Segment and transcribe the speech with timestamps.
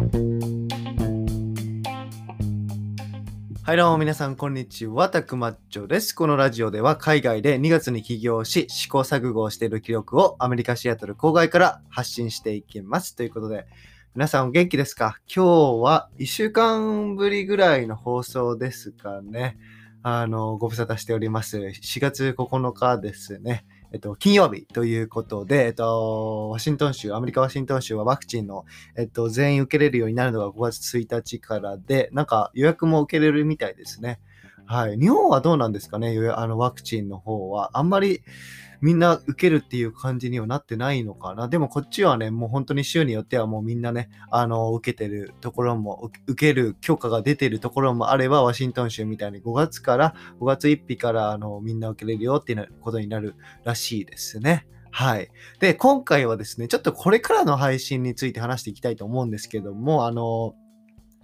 [0.00, 0.06] は
[3.74, 6.14] いどうも皆さんこんにちは、たくまっちょです。
[6.14, 13.14] このラジオでは海外で2月に起業し試行錯誤をしている記録をアメリカシアトル郊外から発信していきます。
[13.14, 13.66] ということで、
[14.14, 15.18] 皆さんお元気ですか？
[15.26, 19.58] 今日は1週間ぶりぐらいの放送ですかね。
[20.02, 21.58] あの、ご無沙汰しております。
[21.58, 23.66] 4月9日ですね。
[23.92, 28.64] えっと、金曜日ということで、えっと、ワシントン州、アメリカ・ワシントン州はワクチンの、
[28.96, 34.20] えっと、全員受けれるようになるのが5月1日からで、なんか予約も受けれるみたいですね。
[34.70, 34.96] はい。
[34.96, 36.16] 日本はどうなんですかね？
[36.32, 37.76] あの、ワクチンの方は。
[37.76, 38.22] あんまり、
[38.80, 41.48] みんな受けるっていう感じにはなってないのかな。
[41.48, 54.68] でもこっちはね、もう本当に州によってはもうみんなね、あの、受けてるところも、受ける許可が出てるところもあれば、ワシントン州みたいに5月から、5月1日からあのみんな受けれるよっていうことになるらしいですね。
[54.92, 55.30] はい。
[55.58, 60.54] で、今回はですね、ちょっとこれからの配信について話していきたいと思うんですけども、あの、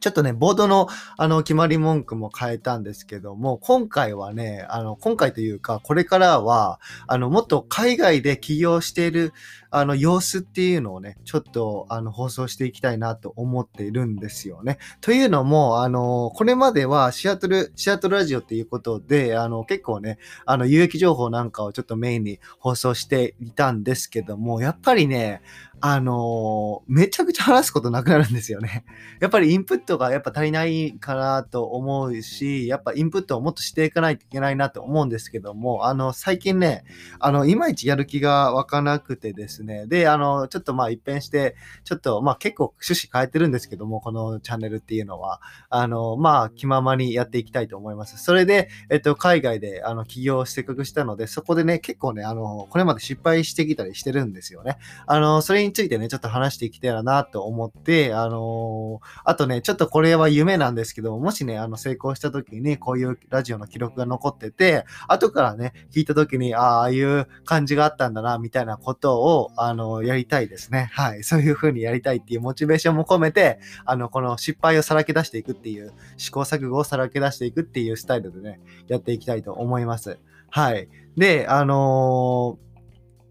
[0.00, 9.32] ちょっとね、ボードの、あの、決まり文句も変えたんですけども、今回はね、あの、今回というか、これからは、あの、もっと海外で起業している、
[9.70, 14.78] あの、様子っていうのをね、ちょっと、あの、放送していきたいなと思っているんですよね。
[15.00, 25.42] というのも、あの、これまではシアトル、シアトルラジオっていうことで、あの、結構ね、あの、有益情報なんかをちょっとメインに放送していたんですけども、やっぱりね、
[25.80, 28.84] あのー、めちゃくちゃ話すことなくなるんですよね。
[29.20, 36.84] やっぱりインプットがやっぱ足りないかなと思うし、やっぱインプットをもっとしていかないといけないなと思うんですけども、あの、最近ね、
[37.18, 48.22] あの、いまいちやる気が湧かなくてですね、で、あの、ちょっとまあ一変して、ちょっとまあ結構趣旨変えてるんですけども、このチャンネルっていうのは、あの、まあ気ままにやっていきたいと思います。
[48.22, 54.78] それで、えっと、海外であの起業をしてくしたので、そこでね、結構ね、あの、これまで失敗してきたりしてるんですよね。
[55.06, 70.90] あの、それについてね、ちょっと話していきたいなと思って、あのー、あとね、ちょっとこれは夢なんですけど、もしね、あの、成功した時に、こういうラジオの記録が残ってて、後からね、聞いた時に、ああいう感じがあったんだな、みたいなことを、あの、やりたいですね。
[70.92, 71.22] はい。
[71.22, 80.18] そういう風にやりたいっていうモチベーションも込めて、あの、この失敗をさらけ出していくっていう、試行錯誤をさらけ出していくっていうスタイルでね、やっていきたいと思います。
[80.50, 80.88] はい。
[81.16, 82.65] で、あのー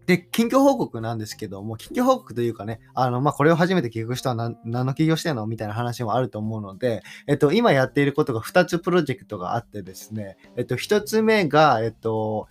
[0.06, 12.46] で、近況報告なんですけども、近況報告というかね、あの、まあ、これを初めて聞く人は何何の起業してんのみたいな話もあると思うので、えっと、今やっていることが2つプロジェクトがあってですね、えっと、1つ目が、えっと、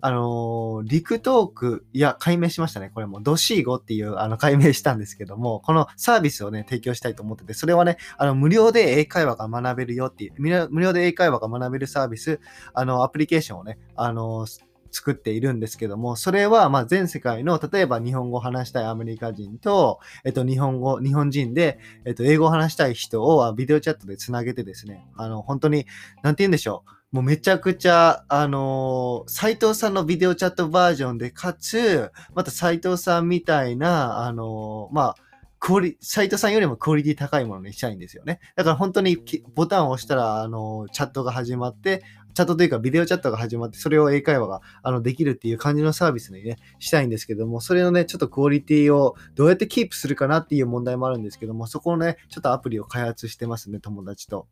[0.00, 2.90] あのー、陸トーク、いや、解明しましたね。
[2.92, 10.34] これも、ドシーゴっていう、あの、解明したんですけども、このサービスをね、提供したいと思ってて、それはね、あの、無料で英会話が学べるよっていう、
[10.70, 12.40] 無料で英会話が学べるサービス、
[12.74, 14.46] あの、アプリケーションをね、あの
[14.96, 25.86] 作っているんですけども、それはま全世界の、例えば日本語を話したいアメリカ人と、えっと、日本語、日本人で、えっと、英語を話したい人をビデオチャットでつなげてですね、あの、本当に、
[26.22, 27.16] なんて言うんでしょう。
[27.16, 35.16] もうめちゃくちゃ、あのー、斎藤さんのビデオチャットバージョンで、かつ、また斎藤さんみたいな、あのー、まあ、
[35.58, 38.40] クオリ、斎藤さんよりもクオリティ高いものにしたいんですよね。
[38.54, 39.18] だから本当に
[39.54, 42.02] ボタンを押したら、あの、チャットが始まって、
[42.36, 54.48] チャットというかビデオチャットが始まって、それを英会話があのできるっていう感じのサービスにね、したいんですけども、それのね、ちょっとクオリティをどうやってキープするかなっていう問題もあるんですけども、そこのね、ちょっとアプリを開発してますね、友達と。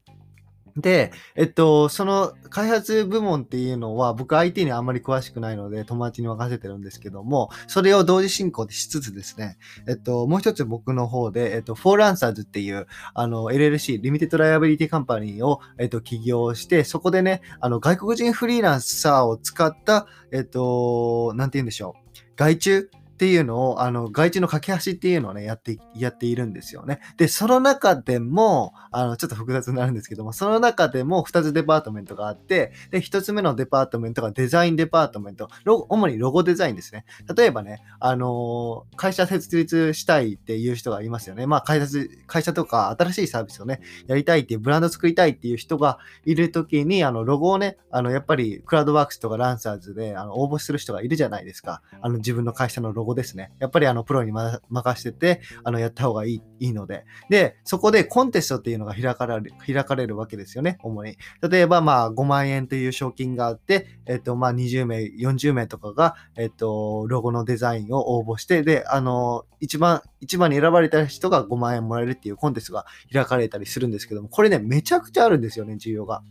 [0.77, 9.57] で、えっと、その開発部門っていうのは僕 IT にあんまり詳しくないので友達に任せてるんですけども、それを同時進行しつつですね、
[9.89, 22.05] えっと、もう一つ僕の方で、えっと、フォーランサーズっていう、あの、LLC、 Limited Liability Company を、えっと、起業して、そこでね、あの、外国人フリーランサーを使った、えっと、なんて言うんでしょう。
[22.37, 27.01] 外注っていうのを、あの、外注の架け橋っていうのをね、やって、やっているんですよね。
[27.17, 37.05] で、その中でも、あの、ちょっと複雑になるんですけども、その中でも2つ department があって、で、1つ目の department が design department、ロ主にロゴデザインですね。
[37.37, 41.47] 例えばね、あの会社設立したいっていう人がいますよね。
[41.47, 51.83] まあ、会社、会社とか新しいサービスをね、やりたいっていう、ブランド作りたいっていう人がいるときに、あの、ロゴをね、あの、やっぱり、クラウドワークスとかランサーズで、あの、応募する人がいるじゃないですか。
[52.01, 53.53] あの、自分の会社のロゴ語ですね。
[53.59, 57.05] やっぱりあの、プロに、ま、任してて、あの、やった方がいい、いいので。
[57.29, 61.17] で、そこでコンテストっていうのが開かれる、開かれるわけですよね、主に。
[61.49, 76.23] 例えば、まあ、5万円という賞金があって、えっと、まあ、20名、40名とかが、えっと、ロゴのデザインを応募して、で、あの、一番、一番に選ばれた人が5万円もらえるっていうコンテストが開かれたりするんですけども、これね、めちゃくちゃあるんですよね、需要が。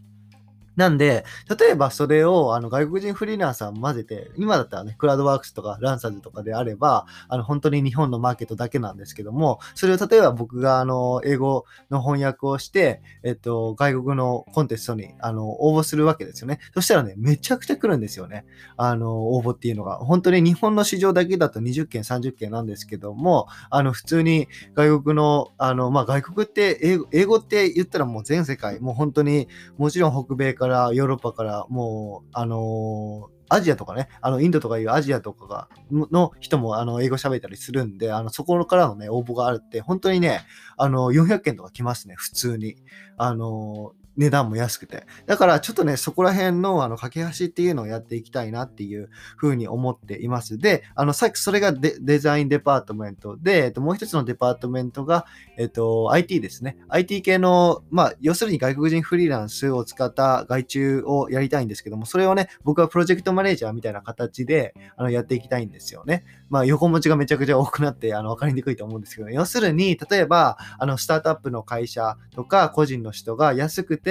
[0.76, 1.26] なんで、
[1.60, 16.60] 例えばそれをあの外国人フリーランサー混ぜて、今だったらね、クラウドワークスとかランサーズとかであれば、あの本当に日本のマーケットだけなんですけども、それを例えば僕があの英語の翻訳をして、えっと、外国のコンテストにあの応募するわけですよね。
[16.74, 18.46] そしたらね、めちゃくちゃ来るんですよね。
[18.78, 19.98] あの、応募っていうのが。
[19.98, 29.48] 本当に日本の市場だけだと20件、30件なんですけども、あの、普通に外国の、あの、まあ、外国って英語、英語って言ったらもう全世界、もう本当に、
[29.78, 40.42] もちろん北米からからヨーロッパからもう、あのーアジアとかね、あの、インドとかいうアジアとかが、の人も、あの、英語喋ったりするんで、あの、そこからのね、応募があるって、本当にね、
[40.76, 42.78] あの、400件とか来ますね、普通に。
[43.18, 45.06] あの、値段も安くて。
[45.26, 50.58] だからちょっとね、そこら辺のあの架け橋っていうのをやっていきたいなっていうふうに思っています。
[50.58, 55.26] で、あの、さっきそれがデザインデパートメントで、えっと、もう一つのデパートメントが、
[55.58, 56.78] えっと、IT ですね。
[56.90, 66.24] IT 系の、まあ、要するに外国人フリーランスを使った外注をやりたいんですけども、それをね、僕はプロジェクトマネージャーみたいな形で、あの、やっていきたいんですよね。
[66.50, 74.03] まあ、横文字がめちゃくちゃ多くなって、あの、わかりにくいと思うんですけど、要するに、例えば、あの、スタートアップの会社とか、個人の人が安くて、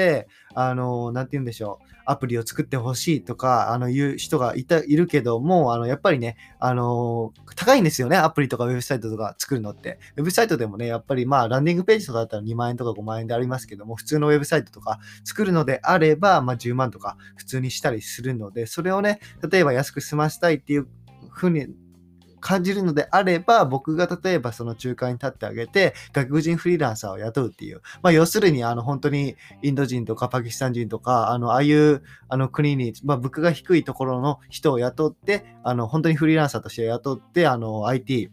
[0.54, 9.98] あの、なんて言うんでしょう、アプリを作ってほしいとか、あの、言う人がいた、いるけども、あの、やっぱりね、あの、高いんですよね、アプリとかウェブサイトとか作るのって。
[10.16, 20.88] ウェブサイトでもね、やっぱりまあ、ランディングページとかだったら2万円とか5万円でありますけども、普通のウェブサイトとか作るのであれば、まあ、10万とか普通にしたりするので、それをね、例えば安く済ませたいっていう
[21.30, 21.68] ふうに
[22.42, 27.80] 感じるのであれば、僕が例えばその仲介に立ってあげて、外国人フリーランサーを雇うっていう。
[28.02, 38.30] まあ、要するに、あの、本当にインド人とかパキスタン人とか、あの、ああいう、あの、国に、まあ、物価が低いところの人を雇って、あの、本当にフリーランサーとして雇って、あの、IT、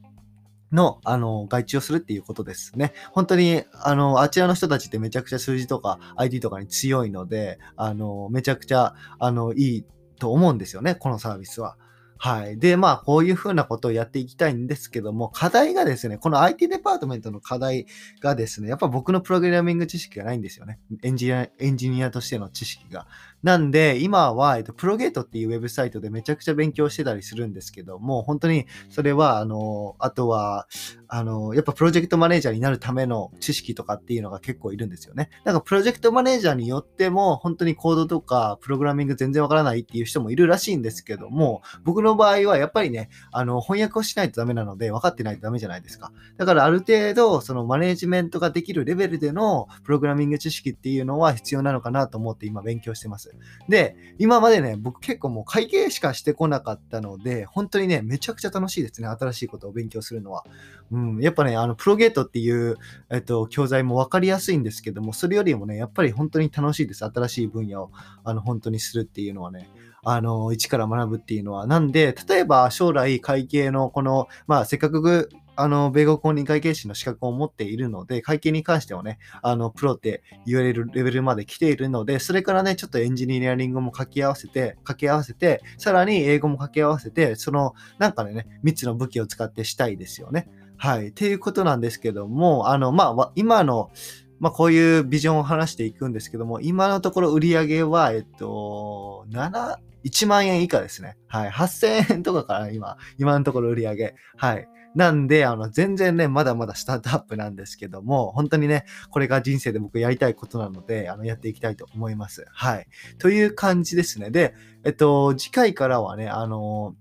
[0.72, 2.94] の、あの、外注をするっていうことですね。
[3.12, 9.86] 本当に、あの、あちらの人たちってめちゃくちゃ数字とか ID とかに強いので、あの、めちゃくちゃ、あの、いい
[10.20, 11.78] と思うんですよね、このサービスは。
[12.22, 12.60] はい。
[12.60, 17.86] で、まあ、こういうふうなことをやっていきたいんですけども、課題がですね、この IT デパートメントの課題
[18.20, 20.80] がですね、やっぱ僕のプログラミング知識がないんですよね。
[21.02, 23.08] エンジニア、エンジニアとしての知識が。
[23.42, 30.68] なんで、今は、えっと、プロゲートっていうウェブサイトでめちゃくちゃ勉強してたりするんですけども、本当にそれは、あの、あとは、
[31.08, 35.30] あの、やっぱプロジェクトマネージャーになるための知識とかっていうのが結構いるんですよね。
[35.46, 46.12] だからプロジェクトマネージャーによっても、本当にコードとかプログラミング全然わからないっていう人もいるらしいんですけども、僕の場合はやっぱりね、あの、翻訳をしないとダメなので、分かってないとダメじゃないですか。
[46.38, 53.29] だからある程度、そのマネージメントができるレベルでのプログラミング知識っていうのは必要なのかなと思って今勉強してます。
[53.68, 59.08] で、今までね、僕結構もう会計しかしてこなかったので、本当にね、めちゃくちゃ楽しいですね。
[59.08, 60.46] 新しいことを勉強するのは。
[60.92, 62.78] うん、やっぱね、あの、プロゲートっていう、
[63.10, 67.06] えっと、教材も分かりやすいんですけども、それよりもね、やっぱり本当に楽しいです。
[67.06, 67.92] 新しい分野を、
[68.24, 69.70] あの、本当にするっていうのはね。
[70.04, 71.68] あの、一から学ぶっていうのは。
[71.68, 75.30] なんで、例えば将来会計のこの、まあ、せっかく
[75.62, 90.50] あの、米国公認会計士の資格を持っているので、会計に関してはね、あの、プロって言われるレベルまで来ているので、それからね、ちょっとエンジニアリングも掛け合わせて、掛け合わせて、さらに英語も掛け合わせて、その、なんかね、3つの武器を使ってしたいですよね。
[90.78, 91.10] はい。
[91.10, 93.92] っていうことなんですけども、あの、まあ、今の、
[94.40, 101.18] まあ、こういうビジョンを話していくんですけども、今のところ売り上げは、えっと、7、1万円以下ですね。
[101.28, 101.50] はい。
[101.50, 104.16] 8000円とかから今、今のところ売り上げ。
[104.38, 104.68] はい。
[104.96, 112.46] なんで、あの、全然ね、まだまだスタートアップなんですけども、本当にね、これが人生で僕やりたいことなので、あの、やっていきたいと思います。
[112.52, 112.88] はい。
[113.20, 114.32] という感じですね。
[114.32, 116.96] で、えっと、次回からはね、あの、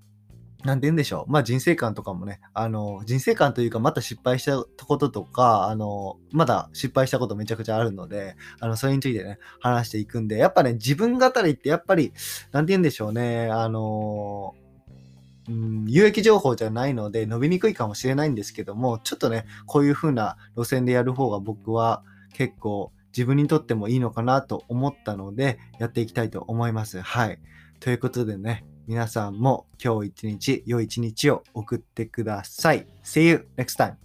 [0.64, 1.30] なんて言うんでしょう。
[1.30, 12.12] まあ人生観とかもね、あの、人生観というか、また失敗したこととか、あの、まだ失敗したことめちゃくちゃあるので、あの、それについてね、話していくんで、やっぱね、自分語りってやっぱり、
[12.50, 14.54] なんて言うんでしょうね、あの、
[15.48, 22.02] うん、有益情報じゃないので伸びにくいかもしれないんですけども、ちょっとね、こういう風な路線でやる方が僕は
[22.34, 27.00] 結構自分にとってもいいのかなと思ったので、やっていきたいと思います。
[27.00, 27.40] はい。
[27.80, 32.86] ということでね、皆さんも今日一日、良い一日を送ってください。
[33.04, 33.96] See you next time!